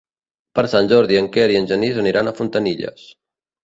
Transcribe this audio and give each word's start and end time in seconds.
Per 0.59 0.63
Sant 0.71 0.89
Jordi 0.93 1.21
en 1.21 1.29
Quer 1.37 1.47
i 1.53 1.61
en 1.61 1.71
Genís 1.75 2.03
aniran 2.07 2.35
a 2.35 2.37
Fontanilles. 2.43 3.11